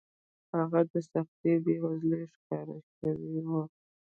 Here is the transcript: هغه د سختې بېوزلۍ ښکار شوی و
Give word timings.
هغه 0.55 0.79
د 0.91 0.93
سختې 1.11 1.51
بېوزلۍ 1.63 2.23
ښکار 2.33 2.67
شوی 2.95 3.37
و 3.47 3.49